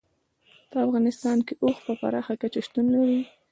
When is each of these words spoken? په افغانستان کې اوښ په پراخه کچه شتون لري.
په 0.71 0.77
افغانستان 0.85 1.37
کې 1.45 1.53
اوښ 1.63 1.77
په 1.85 1.93
پراخه 2.01 2.33
کچه 2.41 2.59
شتون 2.65 2.85
لري. 2.95 3.21